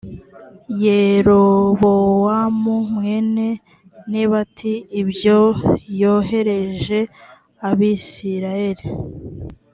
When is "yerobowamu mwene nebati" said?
0.83-4.73